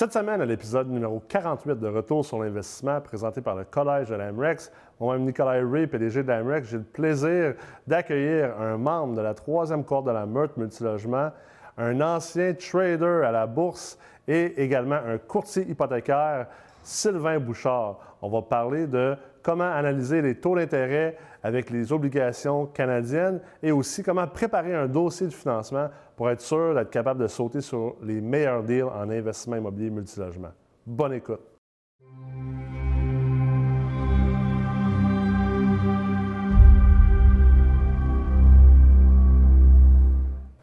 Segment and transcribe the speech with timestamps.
[0.00, 4.14] Cette semaine, à l'épisode numéro 48 de Retour sur l'investissement, présenté par le Collège de
[4.14, 7.52] l'AMREX, moi-même Nicolas Ray, PDG de l'AMREX, j'ai le plaisir
[7.86, 11.32] d'accueillir un membre de la troisième cohorte de la Meurthe Multilogement,
[11.76, 16.46] un ancien trader à la bourse et également un courtier hypothécaire,
[16.82, 17.98] Sylvain Bouchard.
[18.22, 24.02] On va parler de comment analyser les taux d'intérêt avec les obligations canadiennes et aussi
[24.02, 28.20] comment préparer un dossier de financement pour être sûr d'être capable de sauter sur les
[28.20, 30.50] meilleurs deals en investissement immobilier multilogement.
[30.86, 31.40] Bonne écoute.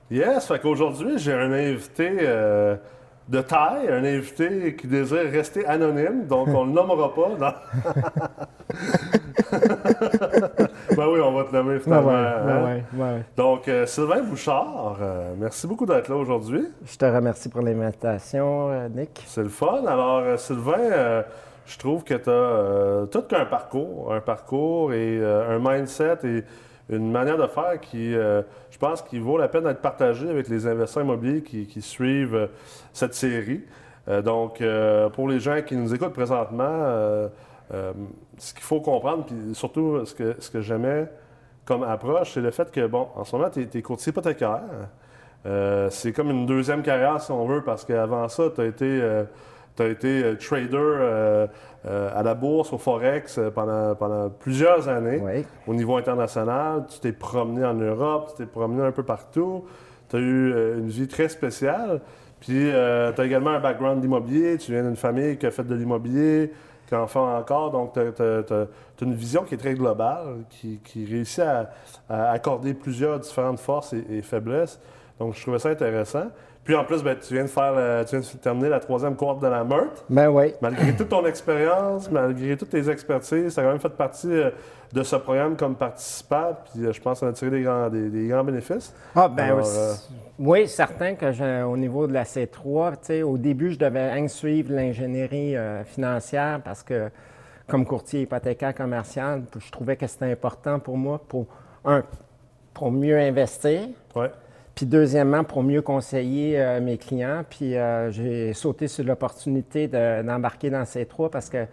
[0.10, 2.78] Yes, fait qu'aujourd'hui, j'ai un invité euh,
[3.28, 7.28] de taille, un invité qui désire rester anonyme, donc on ne le nommera pas.
[10.96, 12.12] ben oui, on va te nommer finalement.
[12.12, 12.82] Hein?
[13.36, 16.66] Donc, euh, Sylvain Bouchard, euh, merci beaucoup d'être là aujourd'hui.
[16.86, 19.24] Je te remercie pour l'invitation, euh, Nick.
[19.28, 19.86] C'est le fun.
[19.86, 21.24] Alors, Sylvain,
[21.66, 26.44] je trouve que tu as tout qu'un parcours, un parcours et un mindset et
[26.90, 30.68] une manière de faire qui, je pense, qui vaut la peine d'être partagée avec les
[30.68, 32.50] investisseurs immobiliers qui, suivent
[32.94, 33.62] cette série.
[34.24, 34.64] donc,
[35.14, 37.28] pour les gens qui nous écoutent présentement,
[37.74, 37.92] euh,
[38.38, 41.10] ce qu'il faut comprendre, puis surtout ce que, ce que j'aimais
[41.66, 44.62] comme approche, c'est le fait que, bon, en ce moment, tu es, courtier hypothécaire.
[45.46, 49.02] Euh, c'est comme une deuxième carrière, si on veut, parce qu'avant ça, tu as été,
[49.82, 51.48] euh, été trader
[51.86, 55.22] à la bourse, au Forex, pendant, pendant plusieurs années
[55.66, 56.86] au niveau international.
[56.90, 59.64] Tu t'es promené en Europe, tu t'es promené un peu partout.
[60.10, 62.02] Tu as eu une vie très spéciale.
[62.42, 64.58] Puis, tu as également un background d'immobilier.
[64.58, 66.52] Tu viens d'une famille qui a fait de l'immobilier
[66.90, 67.72] qu'enfant encore.
[67.72, 68.68] Donc, tu as,
[69.02, 74.80] une vision qui est très globale, qui, réussit à, accorder plusieurs différentes forces et, faiblesses.
[75.20, 76.28] Donc, je trouvais ça intéressant.
[76.68, 79.42] Puis en plus, ben, tu, viens de faire, tu viens de terminer la troisième cohorte
[79.42, 80.04] de la Meurthe.
[80.10, 80.54] Ben oui.
[80.62, 84.50] Malgré toute ton expérience, malgré toutes tes expertises, tu as quand même fait partie euh,
[84.92, 86.58] de ce programme comme participant.
[86.66, 88.94] Puis euh, je pense ça a tiré des grands, des, grands bénéfices.
[89.16, 89.94] Ah, ben euh,
[90.40, 95.56] oui, certain que au niveau de la C3, au début, je devais suivre l'ingénierie
[95.86, 97.10] financière parce que,
[97.70, 101.48] comme courtier hypothécaire commercial, je trouvais que c'était important pour moi pour,
[101.86, 102.04] un,
[102.74, 103.84] pour mieux investir.
[104.14, 104.32] Ouais.
[104.78, 107.44] Puis deuxièmement, pour mieux conseiller euh, mes clients.
[107.50, 111.66] Puis euh, j'ai sauté sur l'opportunité d'embarquer dans ces trois parce que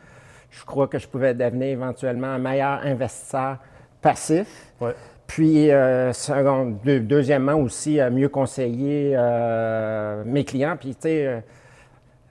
[0.51, 3.59] je crois que je pouvais devenir éventuellement un meilleur investisseur
[4.01, 4.73] passif.
[5.27, 6.13] Puis, euh,
[7.03, 9.19] deuxièmement aussi, mieux conseiller
[10.25, 10.77] mes clients.
[10.79, 11.43] Puis, tu sais,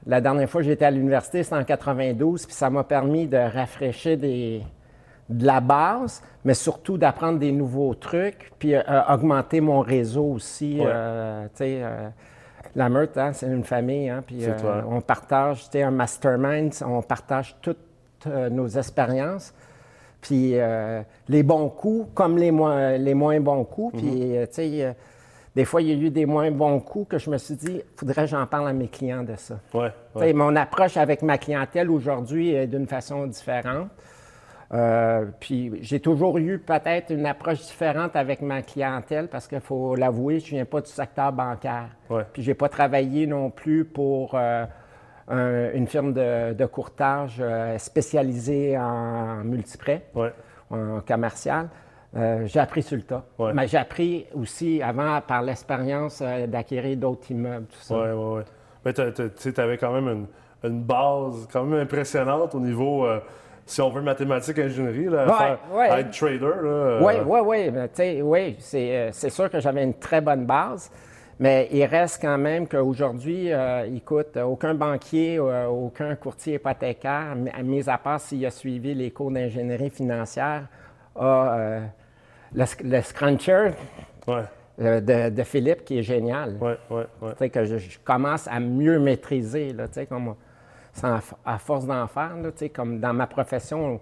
[0.07, 3.37] la dernière fois que j'étais à l'université, c'était en 92, puis ça m'a permis de
[3.37, 4.61] rafraîchir des,
[5.29, 10.79] de la base, mais surtout d'apprendre des nouveaux trucs, puis euh, augmenter mon réseau aussi.
[10.81, 12.09] Euh, euh,
[12.75, 14.45] la meute, hein, c'est une famille, hein, puis
[14.87, 17.77] on partage, tu un mastermind, on partage toutes
[18.25, 19.53] nos expériences,
[20.21, 20.55] puis
[21.27, 24.95] les bons coups comme les moins, les moins bons coups, puis tu sais,
[25.55, 27.81] des fois, il y a eu des moins bons coups que je me suis dit,
[27.95, 29.59] faudrait que j'en parle à mes clients de ça.
[29.73, 33.89] Ouais, Mon approche avec ma clientèle aujourd'hui est d'une façon différente.
[34.73, 39.95] Euh, puis j'ai toujours eu peut-être une approche différente avec ma clientèle parce qu'il faut
[39.95, 41.89] l'avouer, je ne viens pas du secteur bancaire.
[42.33, 44.65] Puis je n'ai pas travaillé non plus pour euh,
[45.29, 50.07] une firme de, courtage euh, spécialisée en multiprêt,
[50.71, 51.69] en commercial.
[52.15, 53.25] j'ai appris sur le tas.
[53.53, 57.95] Mais j'ai appris aussi avant par l'expérience d'acquérir d'autres immeubles, tout ça.
[57.95, 58.43] Oui, oui, oui.
[58.85, 63.05] Mais tu avais quand même une, une, base quand même impressionnante au niveau
[63.65, 65.57] si on veut mathématiques, ingénierie, là,
[65.97, 67.01] être trader.
[67.01, 68.21] Oui, oui, oui.
[68.21, 70.91] Oui, euh, c'est sûr que j'avais une très bonne base.
[71.39, 77.89] Mais il reste quand même qu'aujourd'hui, euh, écoute, aucun banquier, euh, aucun courtier hypothécaire, mis
[77.89, 80.67] à part s'il a suivi les cours d'ingénierie financière,
[81.15, 81.79] a
[82.53, 83.71] le, scruncher
[84.77, 86.55] de, Philippe qui est génial.
[86.61, 87.03] Oui, oui,
[87.39, 87.49] oui.
[87.49, 90.35] que je, commence à mieux maîtriser, là, comme
[91.45, 92.31] à force d'en faire.
[92.73, 93.99] comme dans ma profession,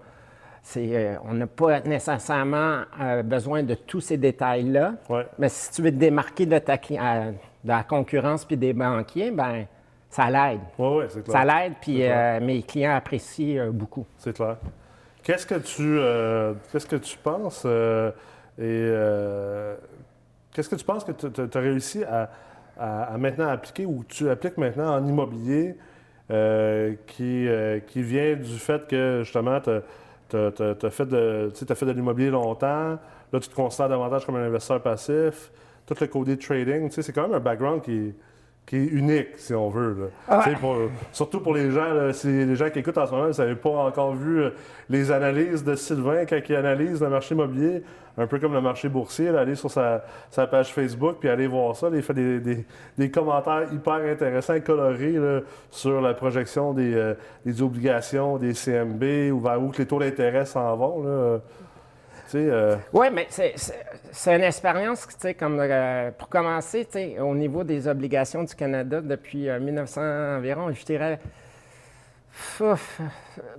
[0.78, 4.94] euh, on n'a pas nécessairement euh, besoin de tous ces détails-là.
[5.40, 7.32] Mais si tu veux te démarquer de, ta, euh,
[7.64, 9.66] de la concurrence puis des banquiers, ben
[10.10, 10.60] ça l'aide.
[10.78, 11.38] Oui, c'est clair.
[11.38, 12.04] Ça l'aide, puis
[12.46, 14.06] mes clients apprécient beaucoup.
[14.18, 14.58] C'est clair.
[15.24, 16.00] Qu'est-ce que tu,
[16.72, 18.92] qu'est-ce que tu penses et
[20.52, 22.30] qu'est-ce que tu penses que tu as réussi à,
[22.78, 25.78] à, maintenant appliquer ou tu appliques maintenant en immobilier?
[25.78, 25.91] euh,
[27.08, 32.98] qui, euh, qui vient du fait que justement, tu as, fait de, de l'immobilier longtemps.
[33.34, 35.52] Là, tu te considères davantage comme un investisseur passif.
[35.86, 38.14] Tout le côté trading, c'est quand même un background qui,
[38.66, 39.98] qui est unique, si on veut.
[40.30, 40.36] là.
[40.62, 40.78] Pour-
[41.12, 43.56] surtout pour les gens, là, si les gens qui écoutent en ce moment, vous n'avez
[43.56, 44.50] pas encore vu euh,
[44.90, 47.84] les analyses de Sylvain quand il analyse le marché immobilier,
[48.18, 51.48] un peu comme le marché boursier, là, aller sur sa, sa page Facebook puis aller
[51.48, 51.90] voir ça.
[51.90, 52.66] là, il fait des, des-
[52.98, 55.16] des commentaires hyper intéressants, colorés
[55.70, 57.14] sur la projection des, euh,
[57.46, 61.42] des obligations, des CMB, ou vers où que les taux d'intérêt s'en vont.
[62.40, 63.56] Euh, Oui, mais c'est-
[64.36, 68.56] une expérience, tu sais, comme euh, pour commencer, tu sais, au niveau des obligations du
[68.56, 70.02] Canada depuis euh, 1900
[70.38, 71.20] environ, je dirais
[72.62, 73.02] ouf,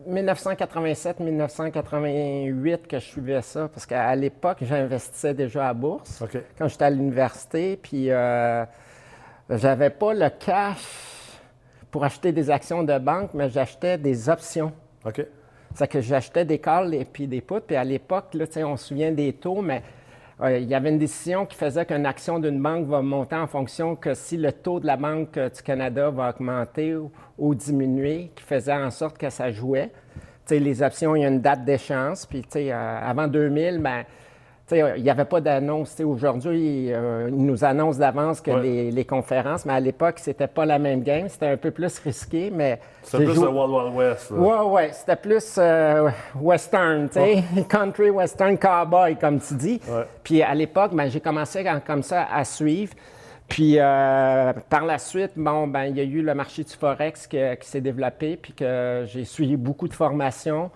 [0.08, 6.22] 1987-1988 que je suivais ça, parce qu'à l'époque, j'investissais déjà à bourse
[6.58, 8.64] quand j'étais à l'université, puis euh,
[9.50, 10.82] j'avais pas le cash
[11.90, 14.72] pour acheter des actions de banque, mais j'achetais des options.
[15.04, 15.24] OK.
[15.74, 17.60] C'est que j'achetais des calls et puis des puts.
[17.66, 19.82] Puis à l'époque, on se souvient des taux, mais
[20.40, 23.46] euh, il y avait une décision qui faisait qu'une action d'une banque va monter en
[23.46, 26.96] fonction que si le taux de la Banque du Canada va augmenter
[27.38, 29.90] ou, diminuer, qui faisait en sorte que ça jouait.
[30.50, 32.26] Les options, il y a une date d'échéance.
[32.26, 34.04] Puis, euh, avant 2000, ben,
[34.70, 36.00] il n'y avait pas d'annonce.
[36.00, 38.62] Aujourd'hui, euh, ils nous annoncent d'avance que Ouais.
[38.62, 41.28] les, les conférences, mais à l'époque, c'était pas la même game.
[41.28, 42.78] C'était un peu plus risqué, mais...
[43.10, 44.30] J'ai plus le Wild Wild West.
[44.30, 44.36] là.
[44.38, 46.08] Ouais, ouais, c'était plus euh,
[46.40, 49.80] western, tu sais, country western cowboy, comme tu dis.
[50.22, 52.94] Puis à l'époque, ben, j'ai commencé en- comme ça à suivre.
[53.48, 57.26] Puis euh, par la suite, bon, ben, il y a eu le marché du Forex
[57.26, 60.70] que- qui s'est développé, puis que j'ai suivi beaucoup de formations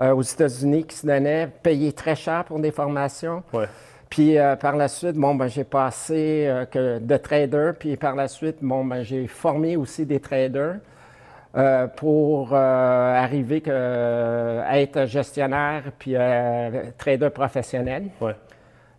[0.00, 3.42] euh, aux États-Unis qui se donnaient, payé très cher pour des formations.
[3.52, 3.66] Ouais.
[4.10, 8.14] Puis euh, par la suite, bon, ben, j'ai passé euh, que de trader, puis par
[8.14, 10.76] la suite, bon, ben, j'ai formé aussi des traders
[11.96, 13.70] pour arriver que,
[14.60, 16.14] à être gestionnaire puis
[16.98, 18.08] trader professionnel.
[18.20, 18.36] Ouais.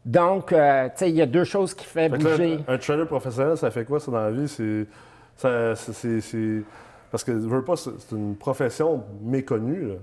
[0.03, 2.59] Donc, tu sais, il y a deux choses qui font là, bouger.
[2.67, 4.47] un, trader professionnel, ça fait quoi ça dans la vie?
[4.47, 4.87] C'est,
[5.35, 6.63] ça- c'est- c'est- c'est-
[7.11, 9.89] Parce que, je veux pas, c'est c'est une profession méconnue.
[9.89, 9.95] là.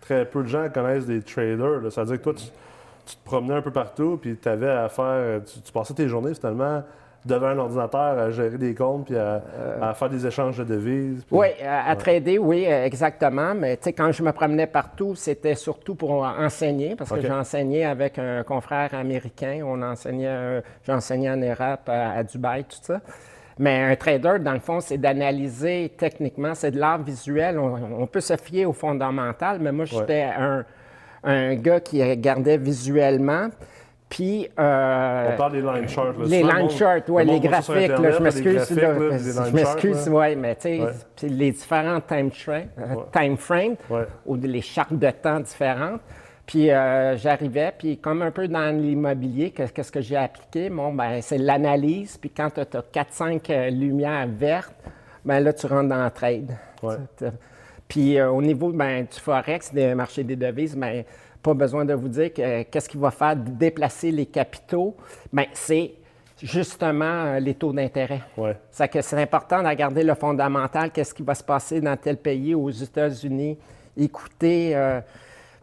[0.00, 1.80] Très peu de gens connaissent des traders.
[1.82, 1.90] là.
[1.90, 2.44] Ça veut dire que toi, tu,
[3.06, 5.42] tu te promenais un peu partout, puis tu avais à faire.
[5.44, 6.82] Tu, tu passais tes journées finalement
[7.26, 9.42] devant un ordinateur à gérer des comptes, puis à,
[9.82, 11.22] à faire des échanges de devises.
[11.24, 13.54] puis- Oui, à, à trader, oui, euh, exactement.
[13.54, 17.84] Mais tu sais, quand je me promenais partout, c'était surtout pour enseigner, parce que enseigné
[17.84, 19.60] avec un confrère américain.
[19.66, 23.00] On enseignait, euh, j'ai enseigné en Europe, à, à Dubaï, tout ça.
[23.58, 27.58] Mais un trader, dans le fond, c'est d'analyser techniquement, c'est de l'art visuel.
[27.58, 30.64] On, on peut se fier au fondamental, mais moi, j'étais un,
[31.24, 33.48] un gars qui regardait visuellement.
[34.08, 36.06] Puis, euh, On parle des line charts.
[36.18, 36.24] là.
[36.26, 40.62] les line charts, oui, le les graphiques, là, je m'excuse, je m'excuse, oui, mais tu
[40.62, 41.28] sais, Ouais.
[41.28, 44.06] les différents time, tra- euh, time frames Ouais.
[44.26, 46.00] ou les chartes de temps différentes.
[46.50, 50.68] Puis euh, j'arrivais, puis comme un peu dans l'immobilier, que- qu'est-ce que j'ai appliqué?
[50.68, 54.74] Bon, ben c'est l'analyse, puis quand tu as 4-5 euh, lumières vertes,
[55.24, 56.56] ben là, tu rentres dans le trade.
[56.82, 56.96] Ouais.
[57.86, 61.04] Puis euh, au niveau ben, du Forex, des marchés des devises, ben,
[61.40, 64.96] pas besoin de vous dire que, qu'est-ce qui va faire déplacer les capitaux.
[65.32, 65.92] Ben, c'est
[66.42, 68.22] justement euh, les taux d'intérêt.
[68.36, 68.56] Ouais.
[68.92, 72.56] Que c'est important de regarder le fondamental, qu'est-ce qui va se passer dans tel pays,
[72.56, 73.56] aux États-Unis,
[73.96, 75.00] écouter, euh,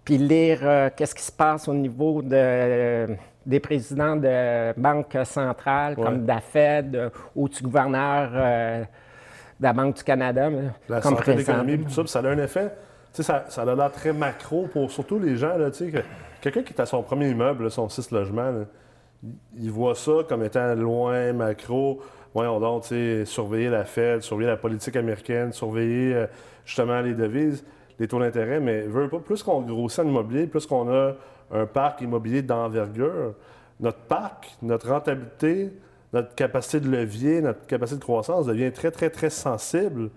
[0.07, 3.07] puis lire euh, qu'est-ce qui se passe au niveau de,
[3.45, 6.03] des présidents de banques centrales, Ouais.
[6.05, 8.79] comme de la Fed euh, ou du gouverneur euh,
[9.59, 10.49] de la Banque du Canada,
[10.87, 12.71] la comme santé l'économie, tout ça, puis ça a un effet.
[13.11, 16.01] Ça, ça a l'air très macro pour surtout les gens, là, que
[16.39, 18.63] quelqu'un qui est à son premier immeuble, là, son six logements, là,
[19.59, 21.99] il- voit ça comme étant loin, macro.
[22.33, 22.85] Voyons donc,
[23.25, 26.27] surveiller la Fed, surveiller la politique américaine, surveiller euh,
[26.63, 27.65] justement les devises,
[27.99, 31.13] les taux d'intérêt, mais pas, plus qu'on grossit en immobilier, plus qu'on a
[31.51, 33.33] un parc immobilier d'envergure,
[33.79, 35.71] notre parc, notre rentabilité,
[36.13, 40.09] notre capacité de levier, notre capacité de croissance devient très, très, très sensible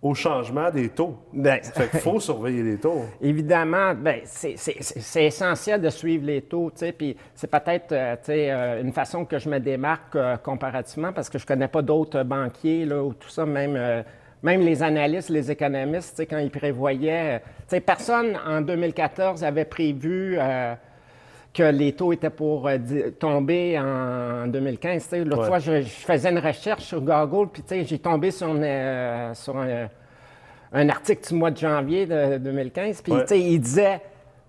[0.00, 1.16] au changement des taux.
[1.32, 3.02] Ben, Fait qu'il faut surveiller les taux.
[3.20, 9.24] Évidemment, ben, c'est- essentiel de suivre les taux, puis c'est peut-être euh, euh, une façon
[9.24, 13.12] que je me démarque euh, comparativement parce que je connais pas d'autres banquiers là, ou
[13.12, 14.02] tout ça, même, euh,
[14.42, 17.40] même les analystes, les économistes, quand ils prévoyaient,
[17.72, 20.74] euh, personne en 2014 avait prévu euh,
[21.52, 22.78] que les taux étaient pour euh,
[23.18, 25.02] tomber en 2015.
[25.02, 25.24] tu sais.
[25.24, 25.46] L'autre Ouais.
[25.48, 29.56] fois, je, je faisais une recherche sur Google, puis j'ai tombé sur, une, euh, sur
[29.56, 29.88] un,
[30.72, 33.24] un article du mois de janvier de 2015, puis Ouais.
[33.40, 34.00] il disait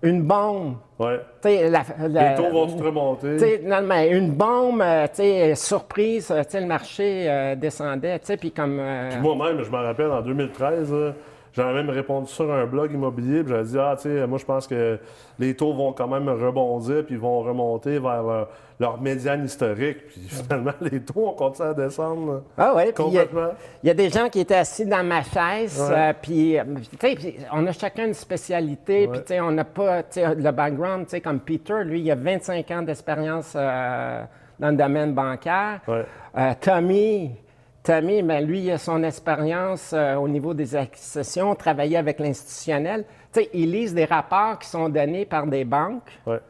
[0.02, 0.74] une bombe.
[0.98, 1.20] Ouais.
[1.44, 3.60] La- la- Les taux vont tout remonter?
[3.64, 5.06] non, mais une bombe, euh,
[5.54, 8.78] surprise, euh, le marché euh, descendait, puis comme...
[8.80, 11.12] euh, Moi-même, je me rappelle, en 2013, là,
[11.52, 14.44] J'avais même répondu sur un blog immobilier, puis j'avais dit, ah, tu sais, moi, je
[14.44, 14.98] pense que
[15.38, 20.06] les taux vont quand même rebondir, puis ils vont remonter vers leur, leur médiane historique.
[20.08, 22.44] Puis finalement, les taux ont continué à descendre.
[22.56, 23.48] Ah oui, il y complètement.
[23.82, 25.96] il y, a des gens qui étaient assis dans ma chaise, Ouais.
[25.96, 26.62] euh, puis, euh,
[26.98, 30.34] tu sais, on a chacun une spécialité, puis tu sais, on n'a pas, tu sais,
[30.34, 34.22] le background, tu sais, comme Peter, lui, il a 25 ans d'expérience euh,
[34.58, 35.80] dans le domaine bancaire.
[35.88, 36.04] Ouais.
[36.38, 37.32] Euh, Tommy,
[37.82, 43.04] Tommy, ben, lui, il a son expérience euh, au niveau des acquisitions, travailler avec l'institutionnel.
[43.32, 46.40] Tu sais, ils lisent des rapports qui sont donnés par des banques, Ouais.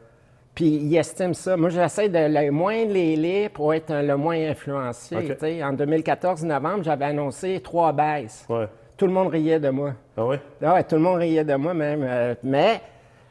[0.53, 1.55] puis ils estiment ça.
[1.55, 5.15] Moi, j'essaie de le moins les lire pour être le moins influencé.
[5.63, 8.45] En 2014, novembre, j'avais annoncé trois baisses.
[8.49, 8.67] Ouais.
[8.97, 9.93] Tout le monde riait de moi.
[10.17, 10.35] Ah oui?
[10.61, 12.03] Ah ouais, tout le monde riait de moi même.
[12.03, 12.81] euh, mais,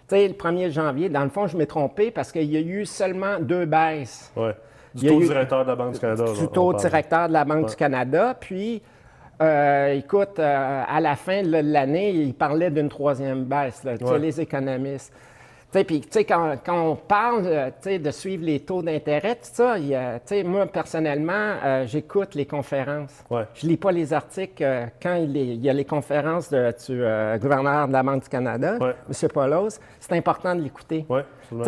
[0.08, 2.60] tu sais, le 1er janvier, dans le fond, je m'ai trompé parce qu'il y a
[2.60, 4.32] eu seulement deux baisses.
[4.36, 4.54] Ouais.
[4.94, 6.24] Du taux eu- directeur de la Banque du Canada.
[6.38, 8.34] Du taux directeur de la Banque du Canada.
[8.38, 8.82] Puis,
[9.40, 14.18] euh, écoute, euh, à la fin de l'année, il parlait d'une troisième baisse, là, Ouais.
[14.18, 15.12] les économistes.
[15.72, 20.18] Puis, quand, quand on parle euh, de suivre les taux d'intérêt, tout ça, y a-
[20.44, 23.22] moi, personnellement, euh, j'écoute les conférences.
[23.30, 23.44] Ouais.
[23.54, 26.70] Je lis pas les articles euh, quand il, est- il y a les conférences de,
[26.86, 28.94] du euh, gouverneur de la Banque du Canada, Ouais.
[29.08, 29.28] M.
[29.32, 29.78] Paulos.
[30.00, 31.06] C'est important de l'écouter.
[31.08, 31.24] Ouais,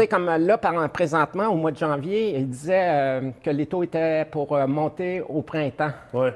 [0.08, 4.56] comme là, par, présentement, au mois de janvier, il disait que les taux étaient pour
[4.66, 5.92] monter au printemps.
[6.12, 6.32] Ouais.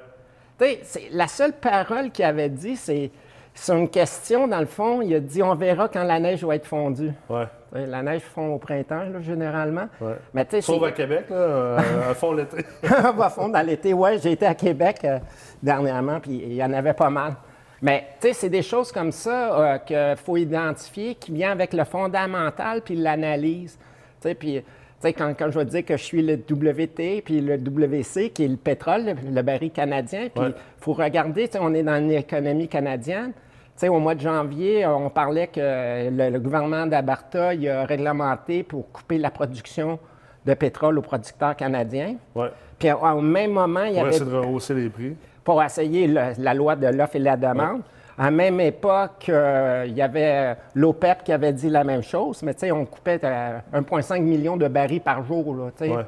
[0.59, 3.11] Tu sais, c'est- la seule parole qu'il avait dit, c'est
[3.59, 6.55] c'est une question, dans le fond, il a dit on verra quand la neige va
[6.57, 7.11] être fondue.
[7.29, 7.45] Ouais.
[7.73, 9.87] La neige fond au printemps, là, généralement.
[10.01, 10.15] Ouais.
[10.33, 12.59] Mais Sauf à Québec, là, euh, à fond l'été.
[13.17, 13.93] va fondre dans l'été.
[13.93, 15.19] Oui, j'ai été à Québec euh,
[15.63, 17.35] dernièrement, puis il y en avait pas mal.
[17.83, 21.73] Mais, tu sais, c'est des choses comme ça euh, qu'il faut identifier, qui vient avec
[21.75, 23.79] le fondamental puis l'analyse.
[24.23, 24.65] Tu sais, puis, tu
[25.01, 28.45] sais, quand, quand je vais dire que je suis le WT puis le WC, qui
[28.45, 30.55] est le pétrole, le, le baril canadien, puis il Ouais.
[30.79, 33.33] faut regarder, tu sais, on est dans une économie canadienne.
[33.77, 35.61] Sais, au mois de janvier, on parlait que
[36.11, 39.99] le, le gouvernement d'Alberta il a réglementé pour couper la production
[40.47, 42.17] de pétrole aux producteurs canadiens.
[42.35, 42.49] Ouais.
[42.79, 45.17] Puis au même moment, il y Pour avait essayer de rehausser les prix.
[45.45, 47.83] pour essayer le- la loi de l'offre et la demande.
[48.19, 52.43] À la même époque, euh, il y avait l'OPEP qui avait dit la même chose,
[52.43, 55.55] mais tu sais, on coupait euh, 1,5 million de barils par jour.
[55.55, 55.91] Là, tu sais.
[55.95, 56.05] Ouais.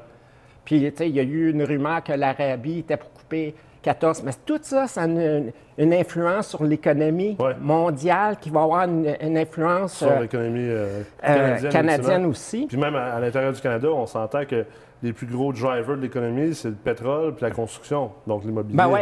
[0.64, 4.22] Puis tu sais, il y a eu une rumeur que l'Arabie était pour couper 14.
[4.24, 7.54] Mais tout ça, ça a une, une influence sur l'économie Ouais.
[7.60, 12.26] mondiale qui va avoir une, une influence Sur euh, l'économie euh, euh, canadienne.
[12.26, 12.66] aussi.
[12.68, 14.64] Puis même à, à l'intérieur du Canada, on s'entend que
[15.02, 18.76] les plus gros drivers de l'économie, c'est le pétrole puis la construction, donc l'immobilier.
[18.76, 19.00] Ben oui.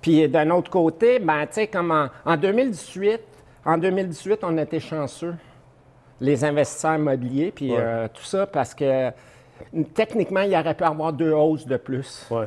[0.00, 3.20] Puis d'un autre côté, ben, tu sais, comme en, en 2018,
[3.64, 5.34] en 2018, on était chanceux,
[6.20, 7.78] les investisseurs immobiliers, puis Ouais.
[7.80, 9.10] euh, tout ça, parce que
[9.94, 12.26] techniquement, il aurait pu avoir deux hausses de plus.
[12.30, 12.46] Ouais.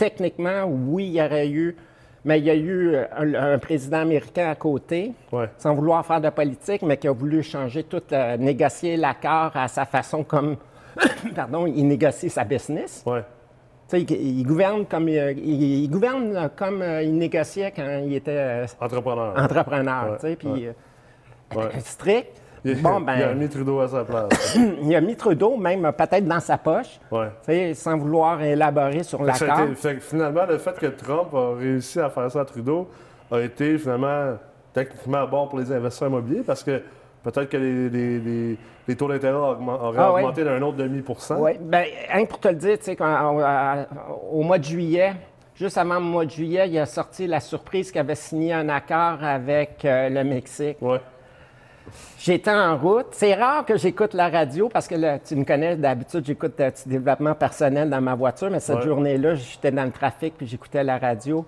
[0.00, 1.76] Techniquement, oui, il y aurait eu,
[2.24, 5.44] mais il y a eu un, un président américain à côté, Ouais.
[5.58, 9.68] sans vouloir faire de politique, mais qui a voulu changer tout, euh, négocier l'accord à
[9.68, 10.56] sa façon comme,
[11.36, 13.02] pardon, il négocie sa business.
[13.04, 13.20] Ouais.
[13.90, 17.70] Tu sais, il, il gouverne comme euh, il, il gouverne euh, comme euh, il négociait
[17.70, 19.34] quand il était euh, Entrepreneur.
[19.36, 22.39] entrepreneur, Ouais, tu sais, puis euh, strict.
[22.64, 24.58] Il, a ben, mis Trudeau à sa place.
[24.82, 27.72] il a mis Trudeau même euh, peut-être dans sa poche, Ouais.
[27.74, 29.64] sans vouloir élaborer sur Fait que ça a l'accord.
[29.66, 32.88] été- fait que finalement, le fait que Trump a réussi à faire ça à Trudeau
[33.30, 34.36] a été finalement
[34.74, 36.82] techniquement bon pour les investisseurs immobiliers parce que
[37.22, 40.20] peut-être que les, les- les- les taux d'intérêt auraient Ah ouais.
[40.22, 41.38] augmenté d'un autre demi pour cent.
[41.38, 43.86] Oui, bien, que pour te le dire, tu sais, au- à-
[44.32, 45.12] au mois de juillet,
[45.54, 48.68] juste avant le mois de juillet, il a sorti la surprise qu'il avait signé un
[48.68, 50.78] accord avec euh, le Mexique.
[50.80, 51.00] Ouais.
[52.18, 53.06] J'étais en route.
[53.12, 56.70] C'est rare que j'écoute la radio parce que là, tu me connais, d'habitude, j'écoute euh,
[56.84, 58.82] du développement personnel dans ma voiture, mais cette Ouais.
[58.82, 61.44] journée-là, j'étais dans le trafic puis j'écoutais la radio.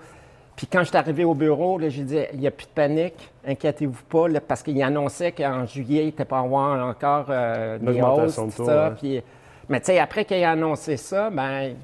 [0.57, 3.31] Puis quand je suis arrivé au bureau, j'ai dit il n'y a plus de panique,
[3.47, 8.01] inquiétez-vous pas, là, parce qu'il annonçait qu'en juillet, il n'était pas avoir encore euh, des
[8.03, 8.89] hausses, tout ça.
[8.91, 8.95] ouais.
[8.99, 9.23] Puis,
[9.69, 11.75] mais tu sais, après qu'il ait annoncé ça, ben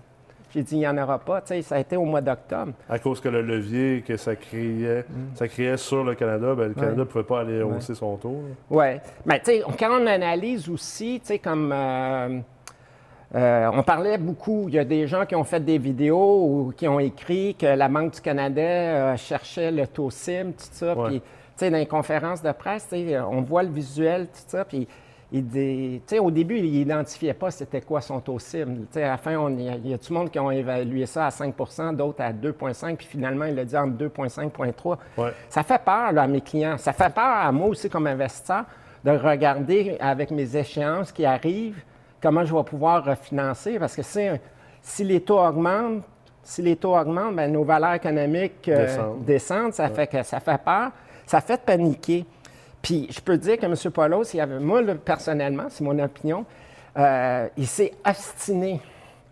[0.51, 1.41] j'ai dit il n'y en aura pas.
[1.41, 2.73] Tu sais, ça a été au mois d'octobre.
[2.89, 5.35] À cause que le levier que ça créait, Mm.
[5.37, 8.41] ça créait sur le Canada, ben, le Canada ne pouvait pas aller hausser son taux.
[8.71, 8.87] Oui.
[9.27, 11.71] Mais tu sais, quand on analyse aussi, tu sais, comme.
[11.73, 12.39] euh,
[13.35, 16.73] euh, on parlait beaucoup, il y a des gens qui ont fait des vidéos ou
[16.75, 20.95] qui ont écrit que la Banque du Canada euh, cherchait le taux SIM, tout ça.
[20.97, 21.09] Ouais.
[21.09, 21.27] Puis, tu
[21.57, 22.89] sais, dans les conférences de presse,
[23.31, 24.65] on voit le visuel, tout ça.
[24.65, 24.89] Puis,
[25.31, 28.39] il dit- tu sais, au début, il n'identifiait pas c'était quoi son taux.
[28.39, 30.39] Tu sais, à la fin, on- il y a- y a tout le monde qui
[30.39, 34.67] ont évalué ça à 5% d'autres à 2,5 puis finalement, il a dit entre 2,5
[34.67, 34.99] et 3.
[35.19, 35.33] Ouais.
[35.51, 36.79] Ça fait peur là, à mes clients.
[36.79, 38.65] Ça fait peur à moi aussi comme investisseur
[39.05, 41.83] de regarder avec mes échéances qui arrivent
[42.23, 43.79] comment je vais pouvoir refinancer.
[43.79, 46.03] Parce que si, les taux augmentent,
[46.43, 49.25] Si les taux augmentent, ben, nos valeurs économiques euh, Descendent.
[49.27, 49.73] descendent.
[49.75, 50.93] Ça fait que ça fait peur.
[51.27, 52.25] Ça fait paniquer.
[52.83, 53.75] Puis je peux dire que M.
[53.93, 56.45] Paulos, il avait, moi, là, personnellement, c'est mon opinion,
[56.97, 58.81] euh, il s'est obstiné.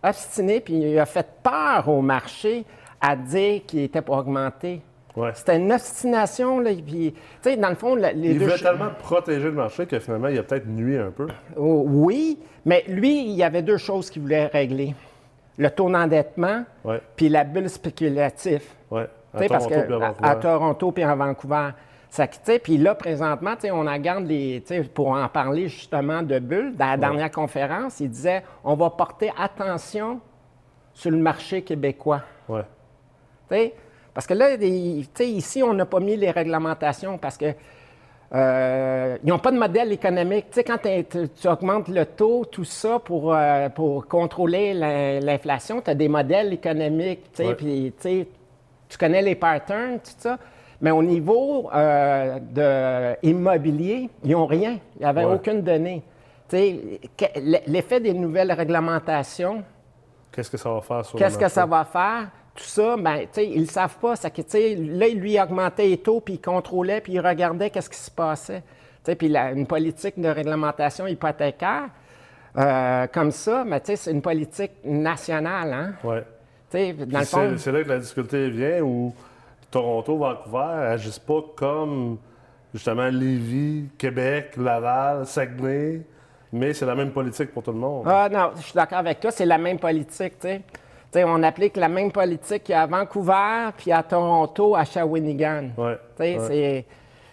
[0.02, 2.64] Obstiné, puis il a fait peur au marché
[3.00, 4.80] à dire qu'il était pour augmenter.
[5.16, 5.30] Ouais.
[5.34, 6.70] C'était une obstination, là.
[6.74, 7.18] Puis, tu
[7.50, 10.38] sais, dans le fond, les Il deux ch- tellement protéger le marché que finalement, il
[10.38, 11.26] a peut-être nuit un peu.
[11.56, 14.94] Oh, oui, mais lui, il y avait deux choses qu'il voulait régler.
[15.56, 18.62] Le taux d'endettement, Ouais, puis la bulle spéculative.
[18.90, 19.06] ouais.
[19.34, 21.68] À sais, parce Toronto que à à Toronto puis à Vancouver.
[22.16, 24.62] Ça, puis là, présentement, on regarde les.
[24.94, 29.30] Pour en parler justement de bulle, dans la dernière conférence, il disait on va porter
[29.38, 30.20] attention
[30.94, 32.22] sur le marché québécois.
[32.48, 33.74] Ouais,
[34.14, 37.52] Parce que là, ici, on n'a pas mis les réglementations parce que
[38.34, 40.46] euh, ils n'ont pas de modèle économique.
[40.50, 45.80] Tu sais, quand tu, augmentes le taux, tout ça, pour, euh, pour contrôler l'in- l'inflation,
[45.80, 47.24] tu as des modèles économiques.
[47.32, 47.54] Tu sais, Ouais.
[47.54, 48.28] puis, tu sais,
[48.88, 50.38] tu connais les patterns, tout ça.
[50.80, 54.78] Mais au niveau euh, de immobilier, ils n'ont rien.
[54.96, 55.34] Il n'y avait Ouais.
[55.34, 56.02] aucune donnée.
[56.48, 59.62] Tu sais, que- l'effet des nouvelles réglementations,
[60.30, 62.28] qu'est-ce que ça va faire sur Qu'est-ce que ça va faire?
[62.54, 64.16] Tout ça, ben, tu sais, ils ne savent pas.
[64.16, 67.98] Ça, là, lui, il augmentait les taux, puis il contrôlait, puis il regardait qu'est-ce qui
[67.98, 68.60] se passait.
[69.04, 71.88] Tu sais, Puis la- une politique de réglementation hypothécaire,
[72.58, 75.72] euh, comme ça, mais tu sais, c'est une politique nationale.
[75.72, 75.92] Hein?
[76.04, 76.22] Ouais.
[77.06, 79.14] Dans le fond, C'est là que la difficulté vient où
[79.80, 82.16] Toronto, Vancouver agissent pas comme
[82.72, 86.00] justement Lévis, Québec, Laval, Saguenay,
[86.50, 88.04] mais c'est la même politique pour tout le monde.
[88.08, 90.48] Ah non, je suis d'accord avec toi, c'est la même politique, tu
[91.12, 91.24] sais.
[91.24, 95.70] On applique la même politique qu'il y a à Vancouver, puis à Toronto, à Shawinigan.
[95.76, 96.38] Ouais, ouais.
[96.48, 96.84] c'est-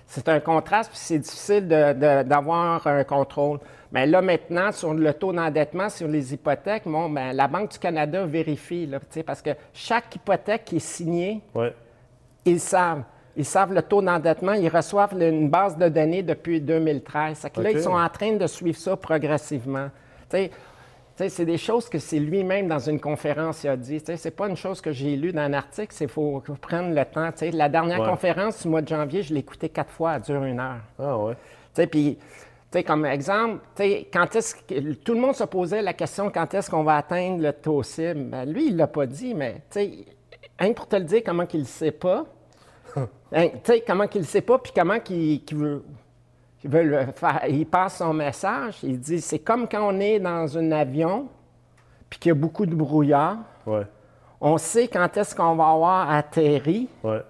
[0.06, 3.60] C'est un contraste, puis c'est difficile d'avoir un contrôle.
[3.92, 7.80] Mais là, maintenant, sur le taux d'endettement, sur les hypothèques, bon, ben, la Banque du
[7.80, 11.74] Canada vérifie, là, parce que chaque hypothèque qui est signée, Ouais.
[12.46, 13.04] Ils savent.
[13.36, 14.54] Ils savent le taux d'endettement.
[14.54, 17.38] Ils reçoivent une base de données depuis 2013.
[17.38, 19.90] Ça fait que Là, ils sont en train de suivre ça progressivement.
[21.16, 24.02] C'est des choses que c'est lui-même dans une conférence il a dit.
[24.06, 25.96] C'est pas une chose que j'ai lue dans un article.
[26.02, 27.30] Il faut prendre le temps.
[27.54, 28.10] La dernière Ouais.
[28.10, 30.16] conférence du mois de janvier, je l'ai écoutée quatre fois.
[30.16, 30.82] Elle dure une heure.
[31.00, 31.86] Ah ouais.
[31.88, 32.18] Puis,
[32.86, 33.60] comme exemple,
[34.12, 37.42] quand est-ce que tout le monde se posait la question quand est-ce qu'on va atteindre
[37.42, 38.26] le taux cible?
[38.26, 39.62] Ben, lui, il l'a pas dit, mais
[40.58, 42.26] que pour te le dire comment qu'il ne sait pas,
[42.96, 45.84] hein, tu sais, comment qu'il ne sait pas, puis comment qu'il veut,
[46.64, 47.42] le faire.
[47.50, 51.28] Il passe son message, il dit c'est comme quand on est dans un avion,
[52.10, 53.38] puis qu'il y a beaucoup de brouillard.
[53.66, 53.86] Ouais.
[54.40, 57.22] On sait quand est-ce qu'on va avoir atterri Ouais.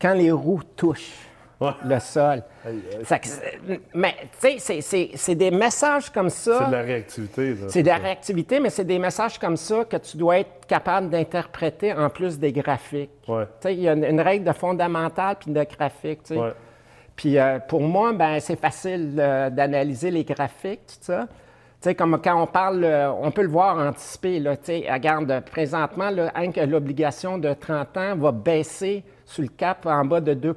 [0.00, 1.28] quand les roues touchent
[1.60, 1.70] Ouais.
[1.84, 2.42] le sol.
[2.66, 3.04] Aïe, aïe.
[3.04, 3.58] Ça que c'est-
[3.94, 4.80] mais tu sais,
[5.16, 6.58] c'est- des messages comme ça.
[6.58, 7.56] C'est de la réactivité.
[7.68, 11.08] C'est de la réactivité, mais c'est des messages comme ça que tu dois être capable
[11.08, 13.10] d'interpréter en plus des graphiques.
[13.26, 13.44] Ouais.
[13.44, 16.22] Tu sais, il y a une, une règle de fondamentale puis de graphique.
[16.24, 16.40] tu sais.
[16.40, 16.52] Ouais.
[17.14, 21.26] Puis euh, pour moi, ben, c'est facile euh, d'analyser les graphiques, tout ça.
[21.80, 24.40] Tu sais, comme quand on parle, euh, on peut le voir anticiper.
[24.40, 26.30] Là, tu sais, regarde, euh, présentement, là,
[26.66, 30.54] l'obligation de 30 ans va baisser sur le cap en bas de 2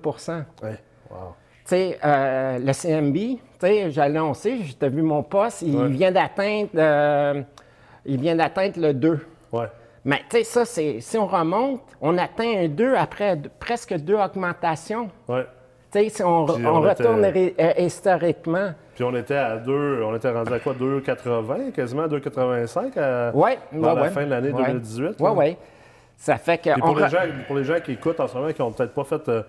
[0.64, 0.78] Ouais.
[1.12, 1.18] Wow.
[1.64, 5.88] tu sais, euh, le CMB, tu sais, j'ai annoncé, j'ai vu mon poste, il Ouais.
[5.90, 7.42] vient d'atteindre euh,
[8.06, 9.20] il vient d'atteindre le 2.
[9.52, 9.66] Ouais.
[10.06, 14.16] Mais tu sais, ça, c'est, si on remonte, on atteint un 2 après presque deux
[14.16, 15.10] augmentations.
[15.28, 15.46] Ouais.
[15.92, 18.72] Tu sais, si on, on on retourne était- euh, historiquement.
[18.96, 20.74] Puis on était à 2, on était rendu à quoi?
[20.74, 25.16] 2,80, quasiment 2,85 à, Oui, vers la fin de l'année 2018.
[25.20, 25.58] Oui, oui.
[26.18, 26.72] Ça fait que.
[26.74, 28.62] Puis pour, on les re- gens, pour les gens qui écoutent en ce moment, qui
[28.62, 29.42] n'ont peut-être pas fait euh,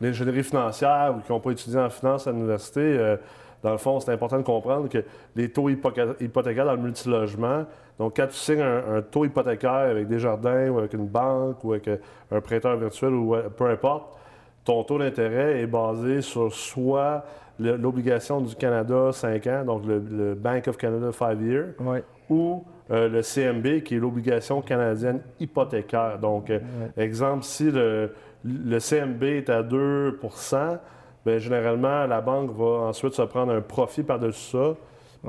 [0.00, 3.16] l'ingénierie financière ou qui n'ont pas étudié en finance à l'université, euh,
[3.62, 4.98] dans le fond, c'est important de comprendre que
[5.34, 7.64] les taux hypothécaires dans le multilogement,
[7.98, 11.64] donc quand tu signes un, un taux hypothécaire avec des jardins ou avec une banque
[11.64, 11.96] ou avec euh,
[12.30, 14.16] un prêteur virtuel ou euh, peu importe,
[14.64, 17.24] ton taux d'intérêt est basé sur soit
[17.58, 21.98] l'obligation du Canada 5 ans, donc le, le Bank of Canada 5 years, Oui.
[22.30, 26.18] ou euh, le CMB, qui est l'obligation canadienne hypothécaire.
[26.20, 26.60] Donc, euh,
[26.96, 28.12] exemple, si le,
[28.44, 30.78] le CMB est à 2%
[31.26, 34.74] bien, généralement, la banque va ensuite se prendre un profit par-dessus ça,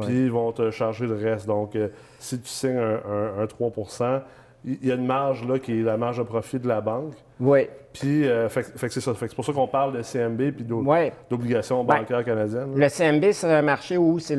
[0.01, 1.47] puis ils vont te charger le reste.
[1.47, 3.71] Donc, euh, si tu signes un, un- un 3
[4.65, 7.13] il y a une marge là qui est la marge de profit de la banque.
[7.39, 7.67] Oui.
[7.93, 9.13] Puis, euh, fait, c'est ça.
[9.17, 10.41] C'est pour ça qu'on parle de CMB
[10.85, 11.11] Oui.
[11.29, 12.75] d'obligations Ben, bancaires canadiennes.
[12.77, 12.85] là.
[12.85, 14.35] Le CMB, c'est un marché où c'est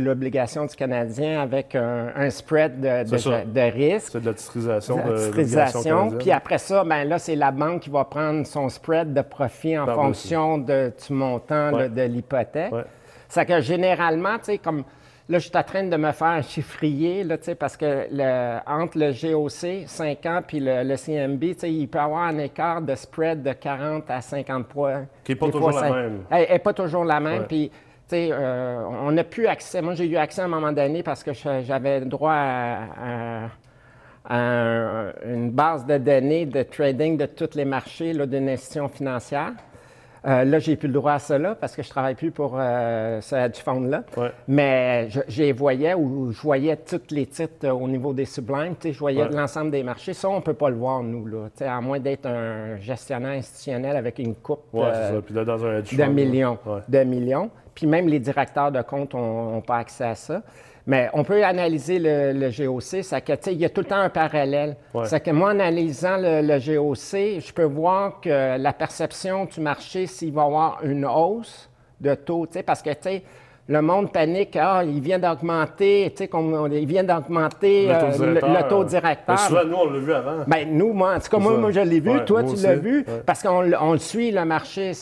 [0.00, 4.08] l'obligation du Canadien avec un, un spread de, de- risque.
[4.12, 6.10] C'est de la titrisation de titrisation.
[6.18, 9.78] Puis après ça, ben là, c'est la banque qui va prendre son spread de profit
[9.78, 11.88] en fonction de, du montant là, Ouais.
[11.88, 12.72] de l'hypothèque.
[12.72, 12.84] Ouais.
[13.28, 14.84] C'est que généralement, tu sais, comme
[15.26, 19.10] Là, je suis en train de me faire chiffrier, là, parce que le, entre le
[19.10, 23.42] GOC, 5 ans, puis le, le CMB, il peut y avoir un écart de spread
[23.42, 25.06] de 40 à 50 points.
[25.24, 26.24] Qui n'est pas toujours la même.
[26.30, 27.46] Elle n'est pas toujours la même.
[27.46, 27.70] Puis,
[28.12, 29.80] euh, on n'a plus accès.
[29.80, 33.48] Moi, j'ai eu accès à un moment donné parce que j'avais droit à,
[34.28, 39.52] une base de données de trading de tous les marchés d'une institution financière.
[40.26, 43.20] Euh, là, j'ai plus le droit à cela parce que je travaille plus pour euh,
[43.20, 44.04] ce hedge fund-là.
[44.48, 48.74] Mais je, voyais ou je voyais tous les titres au niveau des sublimes.
[48.82, 50.14] Je voyais l'ensemble des marchés.
[50.14, 53.96] Ça, on ne peut pas le voir, nous, là, à moins d'être un gestionnaire institutionnel
[53.96, 56.58] avec une coupe euh, de millions.
[56.88, 57.50] De millions.
[57.74, 60.42] Puis même les directeurs de compte n'ont pas accès à ça.
[60.86, 64.10] Mais on peut analyser le, GOC, ça que, il y a tout le temps un
[64.10, 64.76] parallèle.
[65.04, 69.60] C'est que moi, en analysant le, le, GOC, je peux voir que la perception du
[69.60, 71.70] marché, s'il va y avoir une hausse
[72.00, 73.22] de taux, parce que, tu sais,
[73.66, 76.30] le monde panique, ah, il vient d'augmenter, tu sais,
[76.72, 79.36] il vient d'augmenter le, taux directeur.
[79.36, 80.44] Euh, souvent, nous, on l'a vu avant.
[80.46, 83.42] Bien, nous, moi, en tout cas, moi, je l'ai vu, toi, tu l'as vu, parce
[83.42, 84.92] qu'on le suit, le marché.